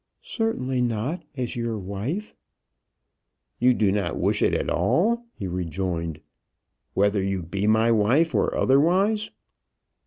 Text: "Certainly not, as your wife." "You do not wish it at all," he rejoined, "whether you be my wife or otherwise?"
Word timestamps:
"Certainly 0.23 0.81
not, 0.81 1.21
as 1.37 1.55
your 1.55 1.77
wife." 1.77 2.33
"You 3.59 3.75
do 3.75 3.91
not 3.91 4.17
wish 4.17 4.41
it 4.41 4.55
at 4.55 4.67
all," 4.67 5.23
he 5.35 5.45
rejoined, 5.45 6.21
"whether 6.95 7.21
you 7.21 7.43
be 7.43 7.67
my 7.67 7.91
wife 7.91 8.33
or 8.33 8.57
otherwise?" 8.57 9.29